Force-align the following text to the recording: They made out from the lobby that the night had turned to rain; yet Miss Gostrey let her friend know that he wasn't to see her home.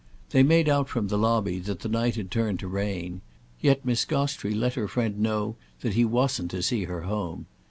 They 0.31 0.41
made 0.41 0.67
out 0.67 0.89
from 0.89 1.09
the 1.09 1.17
lobby 1.19 1.59
that 1.59 1.81
the 1.81 1.87
night 1.87 2.15
had 2.15 2.31
turned 2.31 2.57
to 2.61 2.67
rain; 2.67 3.21
yet 3.59 3.85
Miss 3.85 4.03
Gostrey 4.03 4.55
let 4.55 4.73
her 4.73 4.87
friend 4.87 5.19
know 5.19 5.57
that 5.81 5.93
he 5.93 6.05
wasn't 6.05 6.49
to 6.49 6.63
see 6.63 6.85
her 6.85 7.03
home. 7.03 7.45